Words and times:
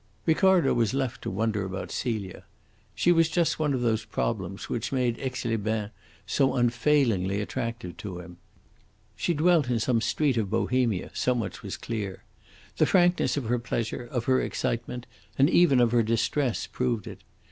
Ricardo 0.25 0.73
was 0.73 0.95
left 0.95 1.21
to 1.21 1.29
wonder 1.29 1.63
about 1.63 1.91
Celia. 1.91 2.43
She 2.95 3.11
was 3.11 3.29
just 3.29 3.59
one 3.59 3.71
of 3.75 3.81
those 3.81 4.03
problems 4.03 4.67
which 4.67 4.91
made 4.91 5.19
Aix 5.19 5.45
les 5.45 5.57
Bains 5.57 5.91
so 6.25 6.55
unfailingly 6.55 7.39
attractive 7.39 7.97
to 7.97 8.17
him. 8.19 8.37
She 9.15 9.35
dwelt 9.35 9.69
in 9.69 9.79
some 9.79 10.01
street 10.01 10.37
of 10.37 10.49
Bohemia; 10.49 11.11
so 11.13 11.35
much 11.35 11.61
was 11.61 11.77
clear. 11.77 12.23
The 12.77 12.87
frankness 12.87 13.37
of 13.37 13.45
her 13.45 13.59
pleasure, 13.59 14.03
of 14.05 14.25
her 14.25 14.41
excitement, 14.41 15.05
and 15.37 15.47
even 15.51 15.79
of 15.79 15.91
her 15.91 16.01
distress 16.01 16.65
proved 16.65 17.05
it. 17.05 17.21